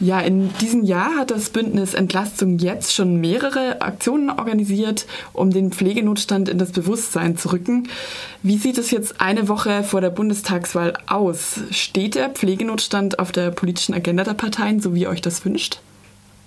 [0.00, 5.72] Ja, in diesem Jahr hat das Bündnis Entlastung jetzt schon mehrere Aktionen organisiert, um den
[5.72, 7.88] Pflegenotstand in das Bewusstsein zu rücken.
[8.44, 11.60] Wie sieht es jetzt eine Woche vor der Bundestagswahl aus?
[11.72, 15.80] Steht der Pflegenotstand auf der politischen Agenda der Parteien, so wie ihr euch das wünscht?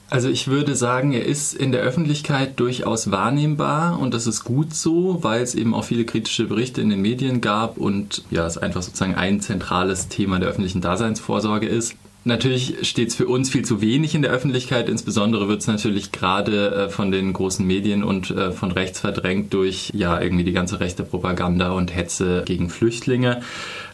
[0.10, 4.74] Also ich würde sagen, er ist in der Öffentlichkeit durchaus wahrnehmbar und das ist gut
[4.74, 8.58] so, weil es eben auch viele kritische Berichte in den Medien gab und ja, es
[8.58, 11.96] einfach sozusagen ein zentrales Thema der öffentlichen Daseinsvorsorge ist.
[12.24, 14.90] Natürlich steht es für uns viel zu wenig in der Öffentlichkeit.
[14.90, 19.56] Insbesondere wird es natürlich gerade äh, von den großen Medien und äh, von rechts verdrängt
[19.56, 23.42] durch ja irgendwie die ganze rechte Propaganda und Hetze gegen Flüchtlinge.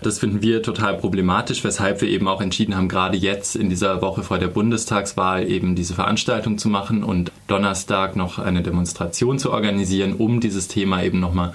[0.02, 4.02] Das finden wir total problematisch, weshalb wir eben auch entschieden haben, gerade jetzt in dieser
[4.02, 9.53] Woche vor der Bundestagswahl eben diese Veranstaltung zu machen und Donnerstag noch eine Demonstration zu
[9.53, 11.53] organisieren, um dieses Thema eben nochmal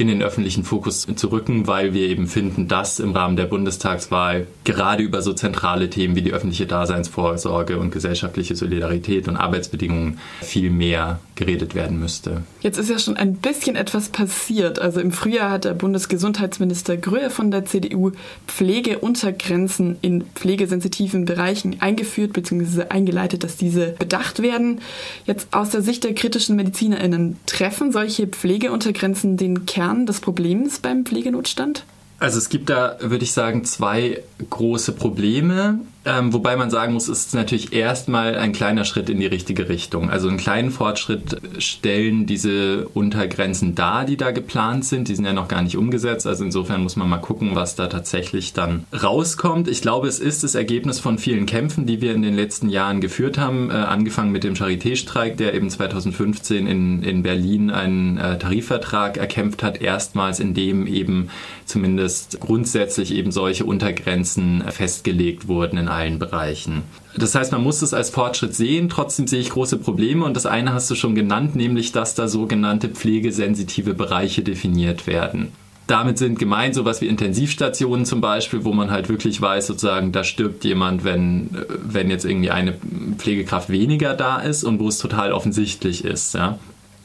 [0.00, 4.46] in den öffentlichen Fokus zu rücken, weil wir eben finden, dass im Rahmen der Bundestagswahl
[4.64, 10.70] gerade über so zentrale Themen wie die öffentliche Daseinsvorsorge und gesellschaftliche Solidarität und Arbeitsbedingungen viel
[10.70, 12.44] mehr geredet werden müsste.
[12.60, 14.78] Jetzt ist ja schon ein bisschen etwas passiert.
[14.78, 18.12] Also im Frühjahr hat der Bundesgesundheitsminister Gröhe von der CDU
[18.46, 22.84] Pflegeuntergrenzen in pflegesensitiven Bereichen eingeführt bzw.
[22.90, 24.80] eingeleitet, dass diese bedacht werden.
[25.24, 30.80] Jetzt aus der Sicht der kritischen MedizinerInnen treffen solche Pflegeuntergrenzen den Kern Kern des Problems
[30.80, 31.84] beim Pflegenotstand?
[32.18, 35.80] Also es gibt da, würde ich sagen, zwei große Probleme.
[36.06, 39.68] Ähm, wobei man sagen muss, es ist natürlich erstmal ein kleiner Schritt in die richtige
[39.68, 40.08] Richtung.
[40.08, 45.08] Also einen kleinen Fortschritt stellen diese Untergrenzen dar, die da geplant sind.
[45.08, 46.26] Die sind ja noch gar nicht umgesetzt.
[46.26, 49.68] Also insofern muss man mal gucken, was da tatsächlich dann rauskommt.
[49.68, 53.02] Ich glaube, es ist das Ergebnis von vielen Kämpfen, die wir in den letzten Jahren
[53.02, 53.70] geführt haben.
[53.70, 59.62] Äh, angefangen mit dem Charité-Streik, der eben 2015 in, in Berlin einen äh, Tarifvertrag erkämpft
[59.62, 59.82] hat.
[59.82, 61.28] Erstmals in dem eben
[61.66, 66.82] zumindest grundsätzlich eben solche Untergrenzen festgelegt wurden allen Bereichen.
[67.16, 68.88] Das heißt, man muss es als Fortschritt sehen.
[68.88, 72.28] Trotzdem sehe ich große Probleme und das eine hast du schon genannt, nämlich dass da
[72.28, 75.52] sogenannte pflegesensitive Bereiche definiert werden.
[75.90, 80.22] Damit sind gemeint sowas wie Intensivstationen zum Beispiel, wo man halt wirklich weiß, sozusagen, da
[80.22, 81.50] stirbt jemand, wenn,
[81.82, 82.74] wenn jetzt irgendwie eine
[83.18, 86.34] Pflegekraft weniger da ist und wo es total offensichtlich ist.
[86.34, 86.60] Ja.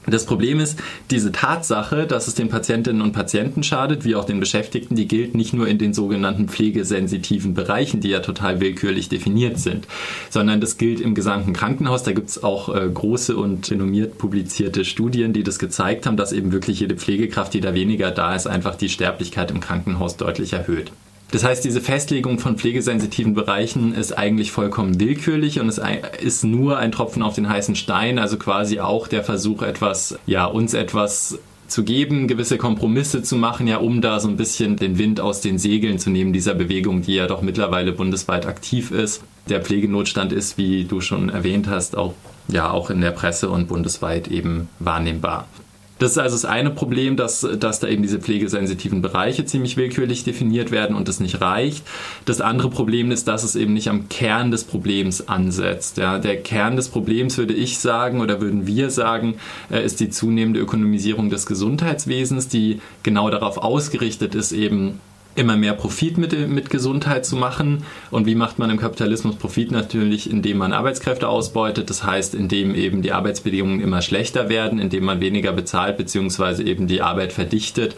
[0.07, 0.79] Das Problem ist,
[1.09, 5.35] diese Tatsache, dass es den Patientinnen und Patienten schadet, wie auch den Beschäftigten, die gilt
[5.35, 9.88] nicht nur in den sogenannten pflegesensitiven Bereichen, die ja total willkürlich definiert sind,
[10.29, 12.03] sondern das gilt im gesamten Krankenhaus.
[12.03, 16.33] Da gibt es auch äh, große und renommiert publizierte Studien, die das gezeigt haben, dass
[16.33, 20.53] eben wirklich jede Pflegekraft, die da weniger da ist, einfach die Sterblichkeit im Krankenhaus deutlich
[20.53, 20.91] erhöht.
[21.31, 25.81] Das heißt, diese Festlegung von pflegesensitiven Bereichen ist eigentlich vollkommen willkürlich und es
[26.22, 30.46] ist nur ein Tropfen auf den heißen Stein, also quasi auch der Versuch, etwas, ja,
[30.46, 34.97] uns etwas zu geben, gewisse Kompromisse zu machen, ja, um da so ein bisschen den
[34.97, 39.24] Wind aus den Segeln zu nehmen, dieser Bewegung, die ja doch mittlerweile bundesweit aktiv ist.
[39.50, 42.13] Der Pflegenotstand ist, wie du schon erwähnt hast, auch,
[42.47, 45.47] ja, auch in der Presse und bundesweit eben wahrnehmbar.
[46.00, 50.23] Das ist also das eine Problem, dass, dass da eben diese pflegesensitiven Bereiche ziemlich willkürlich
[50.23, 51.85] definiert werden und das nicht reicht.
[52.25, 55.97] Das andere Problem ist, dass es eben nicht am Kern des Problems ansetzt.
[55.97, 59.35] Ja, der Kern des Problems, würde ich sagen, oder würden wir sagen,
[59.72, 65.00] äh, ist die zunehmende Ökonomisierung des Gesundheitswesens, die genau darauf ausgerichtet ist, eben
[65.35, 67.84] immer mehr Profit mit, mit Gesundheit zu machen.
[68.09, 69.72] Und wie macht man im Kapitalismus Profit?
[69.72, 71.90] Natürlich, indem man Arbeitskräfte ausbeutet.
[71.90, 76.88] Das heißt, indem eben die Arbeitsbedingungen immer schlechter werden, indem man weniger bezahlt beziehungsweise eben
[76.88, 77.95] die Arbeit verdichtet,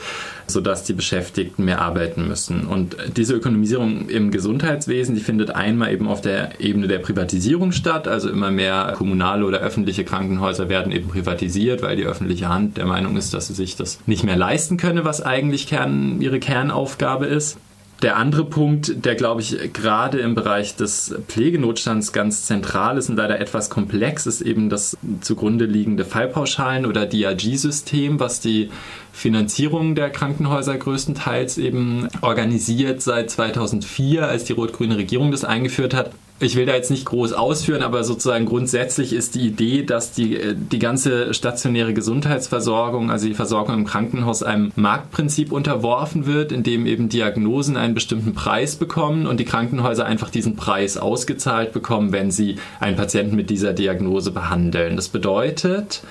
[0.47, 2.65] sodass die Beschäftigten mehr arbeiten müssen.
[2.65, 8.07] Und diese Ökonomisierung im Gesundheitswesen, die findet einmal eben auf der Ebene der Privatisierung statt.
[8.07, 12.85] Also immer mehr kommunale oder öffentliche Krankenhäuser werden eben privatisiert, weil die öffentliche Hand der
[12.85, 17.26] Meinung ist, dass sie sich das nicht mehr leisten könne, was eigentlich Kern, ihre Kernaufgabe
[17.27, 17.57] ist.
[18.03, 23.15] Der andere Punkt, der glaube ich gerade im Bereich des Pflegenotstands ganz zentral ist und
[23.15, 28.69] leider etwas komplex, ist eben das zugrunde liegende Fallpauschalen- oder DRG-System, was die
[29.13, 36.11] Finanzierung der Krankenhäuser größtenteils eben organisiert seit 2004, als die rot-grüne Regierung das eingeführt hat
[36.39, 40.35] ich will da jetzt nicht groß ausführen, aber sozusagen grundsätzlich ist die Idee, dass die,
[40.35, 46.61] äh, die ganze stationäre Gesundheitsversorgung, also die Versorgung im Krankenhaus einem Marktprinzip unterworfen wird, in
[46.61, 52.11] dem eben Diagnosen einen bestimmten Preis bekommen und die Krankenhäuser einfach diesen Preis ausgezahlt bekommen,
[52.11, 54.95] wenn sie einen Patienten mit dieser Diagnose behandeln.
[54.95, 56.03] Das bedeutet,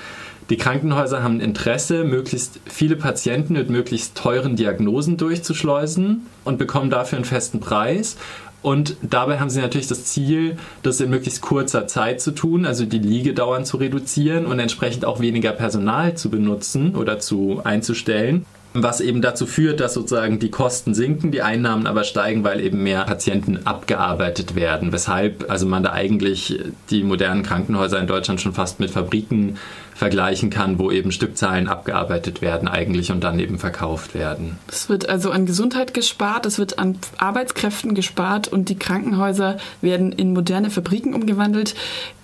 [0.48, 7.18] die Krankenhäuser haben Interesse, möglichst viele Patienten mit möglichst teuren Diagnosen durchzuschleusen und bekommen dafür
[7.18, 8.16] einen festen Preis.
[8.62, 12.84] Und dabei haben sie natürlich das Ziel, das in möglichst kurzer Zeit zu tun, also
[12.84, 18.44] die Liegedauern zu reduzieren und entsprechend auch weniger Personal zu benutzen oder zu einzustellen.
[18.82, 22.82] Was eben dazu führt, dass sozusagen die Kosten sinken, die Einnahmen aber steigen, weil eben
[22.82, 24.92] mehr Patienten abgearbeitet werden.
[24.92, 29.58] Weshalb also man da eigentlich die modernen Krankenhäuser in Deutschland schon fast mit Fabriken
[29.94, 34.58] vergleichen kann, wo eben Stückzahlen abgearbeitet werden eigentlich und dann eben verkauft werden.
[34.68, 40.12] Es wird also an Gesundheit gespart, es wird an Arbeitskräften gespart und die Krankenhäuser werden
[40.12, 41.74] in moderne Fabriken umgewandelt.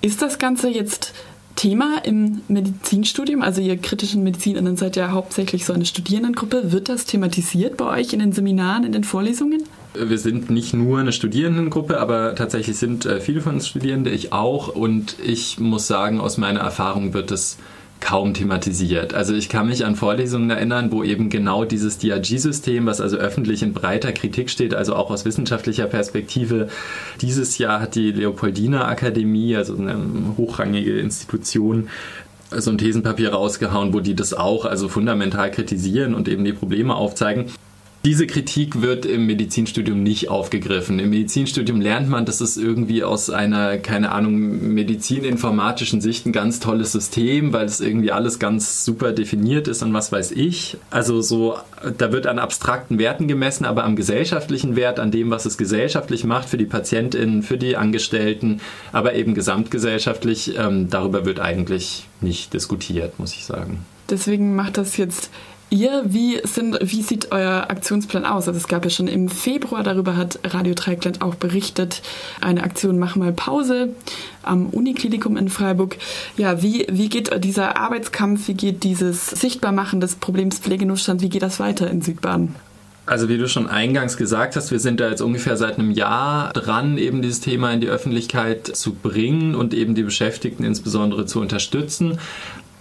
[0.03, 1.15] Ist das Ganze jetzt
[1.57, 3.43] Thema im Medizinstudium?
[3.43, 6.73] Also ihr kritischen Medizinerinnen seid ja hauptsächlich so eine Studierendengruppe.
[6.73, 9.63] Wird das thematisiert bei euch in den Seminaren, in den Vorlesungen?
[9.95, 14.33] Wir sind nicht nur eine Studierendengruppe, aber tatsächlich sind äh, viele von uns Studierende, ich
[14.33, 14.69] auch.
[14.69, 17.59] Und ich muss sagen, aus meiner Erfahrung wird es
[18.03, 19.15] kaum thematisiert.
[19.15, 23.63] Also ich kann mich an Vorlesungen erinnern, wo eben genau dieses DRG-System, was also öffentlich
[23.63, 26.69] in breiter Kritik steht, also auch aus wissenschaftlicher Perspektive,
[27.21, 29.97] dieses Jahr hat die Leopoldina Akademie, also eine
[30.37, 31.89] hochrangige Institution,
[32.51, 36.95] so ein Thesenpapier rausgehauen, wo die das auch also fundamental kritisieren und eben die Probleme
[36.95, 37.47] aufzeigen.
[38.05, 40.99] Diese Kritik wird im Medizinstudium nicht aufgegriffen.
[40.99, 46.59] Im Medizinstudium lernt man, dass es irgendwie aus einer, keine Ahnung, medizininformatischen Sicht ein ganz
[46.59, 50.77] tolles System, weil es irgendwie alles ganz super definiert ist und was weiß ich.
[50.91, 51.59] Also so,
[51.97, 56.25] da wird an abstrakten Werten gemessen, aber am gesellschaftlichen Wert, an dem, was es gesellschaftlich
[56.25, 58.61] macht für die PatientInnen, für die Angestellten,
[58.91, 63.85] aber eben gesamtgesellschaftlich, ähm, darüber wird eigentlich nicht diskutiert, muss ich sagen.
[64.11, 65.31] Deswegen macht das jetzt
[65.73, 68.47] ihr, wie, sind, wie sieht euer Aktionsplan aus?
[68.47, 72.03] Also es gab ja schon im Februar, darüber hat Radio Dreikland auch berichtet,
[72.41, 73.89] eine Aktion Mach mal Pause
[74.43, 75.97] am Uniklinikum in Freiburg.
[76.37, 81.43] Ja, wie, wie geht dieser Arbeitskampf, wie geht dieses Sichtbarmachen des Problems Pflegenotstand, wie geht
[81.43, 82.55] das weiter in Südbaden?
[83.05, 86.53] Also wie du schon eingangs gesagt hast, wir sind da jetzt ungefähr seit einem Jahr
[86.53, 91.41] dran, eben dieses Thema in die Öffentlichkeit zu bringen und eben die Beschäftigten insbesondere zu
[91.41, 92.19] unterstützen.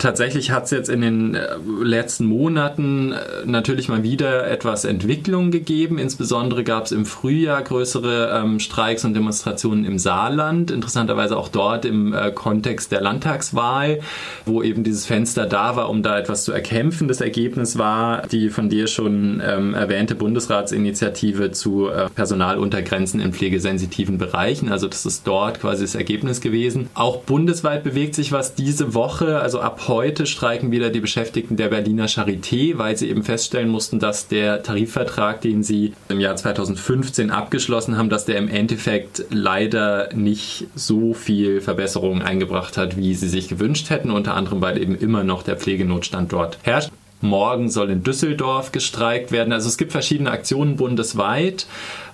[0.01, 5.51] Tatsächlich hat es jetzt in den äh, letzten Monaten äh, natürlich mal wieder etwas Entwicklung
[5.51, 5.99] gegeben.
[5.99, 10.71] Insbesondere gab es im Frühjahr größere ähm, Streiks und Demonstrationen im Saarland.
[10.71, 13.99] Interessanterweise auch dort im äh, Kontext der Landtagswahl,
[14.47, 17.07] wo eben dieses Fenster da war, um da etwas zu erkämpfen.
[17.07, 24.17] Das Ergebnis war die von dir schon ähm, erwähnte Bundesratsinitiative zu äh, Personaluntergrenzen in pflegesensitiven
[24.17, 24.71] Bereichen.
[24.71, 26.89] Also das ist dort quasi das Ergebnis gewesen.
[26.95, 31.67] Auch bundesweit bewegt sich was diese Woche, also ab heute streiken wieder die Beschäftigten der
[31.67, 37.29] Berliner Charité, weil sie eben feststellen mussten, dass der Tarifvertrag, den sie im Jahr 2015
[37.29, 43.27] abgeschlossen haben, dass der im Endeffekt leider nicht so viel Verbesserungen eingebracht hat, wie sie
[43.27, 46.89] sich gewünscht hätten, unter anderem weil eben immer noch der Pflegenotstand dort herrscht.
[47.19, 49.53] Morgen soll in Düsseldorf gestreikt werden.
[49.53, 51.67] Also es gibt verschiedene Aktionen bundesweit,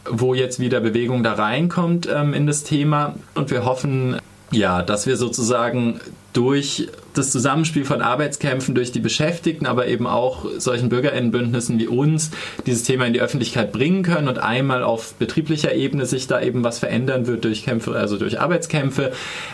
[0.09, 3.15] wo jetzt wieder Bewegung da reinkommt ähm, in das Thema.
[3.35, 4.17] Und wir hoffen,
[4.51, 6.01] ja, dass wir sozusagen
[6.33, 12.31] durch das Zusammenspiel von Arbeitskämpfen durch die Beschäftigten, aber eben auch solchen Bürgerinnenbündnissen wie uns
[12.65, 16.63] dieses Thema in die Öffentlichkeit bringen können und einmal auf betrieblicher Ebene sich da eben
[16.63, 19.11] was verändern wird durch Kämpfe, also durch Arbeitskämpfe,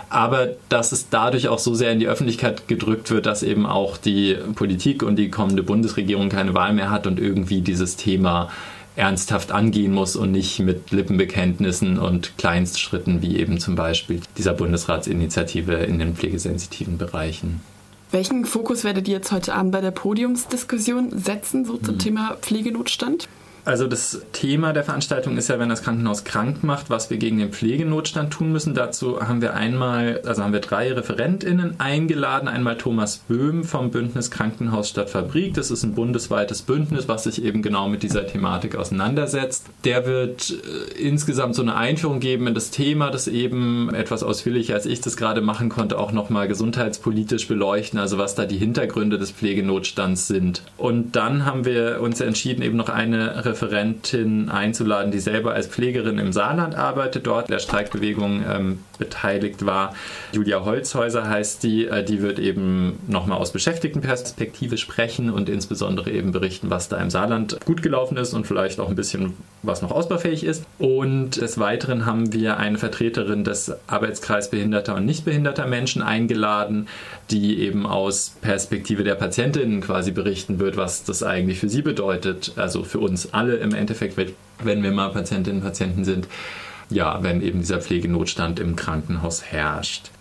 [0.09, 3.97] aber dass es dadurch auch so sehr in die Öffentlichkeit gedrückt wird, dass eben auch
[3.97, 8.49] die Politik und die kommende Bundesregierung keine Wahl mehr hat und irgendwie dieses Thema
[8.95, 15.73] ernsthaft angehen muss und nicht mit Lippenbekenntnissen und Kleinstschritten wie eben zum Beispiel dieser Bundesratsinitiative
[15.73, 17.61] in den pflegesensitiven Bereichen.
[18.11, 21.99] Welchen Fokus werdet ihr jetzt heute Abend bei der Podiumsdiskussion setzen, so zum hm.
[21.99, 23.27] Thema Pflegenotstand?
[23.65, 27.37] Also das Thema der Veranstaltung ist ja, wenn das Krankenhaus krank macht, was wir gegen
[27.37, 28.73] den Pflegenotstand tun müssen.
[28.73, 32.47] Dazu haben wir einmal, also haben wir drei ReferentInnen eingeladen.
[32.49, 35.53] Einmal Thomas Böhm vom Bündnis Krankenhaus statt Fabrik.
[35.53, 39.67] Das ist ein bundesweites Bündnis, was sich eben genau mit dieser Thematik auseinandersetzt.
[39.85, 44.73] Der wird äh, insgesamt so eine Einführung geben in das Thema, das eben etwas ausführlicher
[44.73, 49.17] als ich das gerade machen konnte, auch nochmal gesundheitspolitisch beleuchten, also was da die Hintergründe
[49.17, 50.63] des Pflegenotstands sind.
[50.77, 56.17] Und dann haben wir uns entschieden, eben noch eine Referentin einzuladen, die selber als Pflegerin
[56.17, 59.93] im Saarland arbeitet, dort der Streikbewegung ähm, beteiligt war.
[60.31, 66.31] Julia Holzhäuser heißt die, äh, die wird eben nochmal aus Beschäftigtenperspektive sprechen und insbesondere eben
[66.31, 69.91] berichten, was da im Saarland gut gelaufen ist und vielleicht auch ein bisschen, was noch
[69.91, 70.63] ausbaufähig ist.
[70.79, 76.87] Und des Weiteren haben wir eine Vertreterin des Arbeitskreis behinderter und nicht behinderter Menschen eingeladen,
[77.29, 82.53] die eben aus Perspektive der Patientinnen quasi berichten wird, was das eigentlich für sie bedeutet,
[82.55, 84.17] also für uns alle im Endeffekt,
[84.63, 86.27] wenn wir mal Patientinnen und Patienten sind,
[86.89, 90.11] ja, wenn eben dieser Pflegenotstand im Krankenhaus herrscht.